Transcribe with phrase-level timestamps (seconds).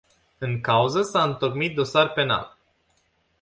[0.37, 2.57] În cauză s-a întocmit dosar penal.